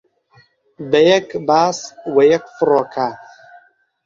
[0.89, 1.79] بە یەک باس
[2.13, 3.09] و یەک فڕۆکە